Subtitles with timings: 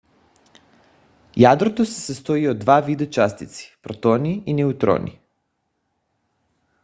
[1.41, 5.19] ядрото се състои от два вида частици– протони и неутрони